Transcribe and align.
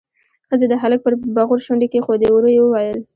ښځې 0.47 0.65
د 0.69 0.73
هلک 0.83 0.99
پر 1.03 1.13
بغور 1.35 1.59
شونډې 1.65 1.87
کېښودې، 1.91 2.27
ورو 2.31 2.49
يې 2.55 2.61
وويل: 2.63 2.99